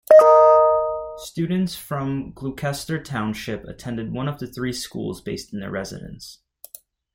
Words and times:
Students 1.19 1.75
from 1.75 2.31
Gloucester 2.33 2.99
Township 3.03 3.63
attend 3.65 4.11
one 4.11 4.27
of 4.27 4.39
the 4.39 4.47
three 4.47 4.73
schools 4.73 5.21
based 5.21 5.53
on 5.53 5.59
their 5.59 5.69
residence. 5.69 6.39